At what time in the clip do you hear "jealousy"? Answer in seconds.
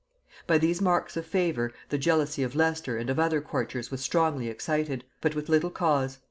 1.99-2.41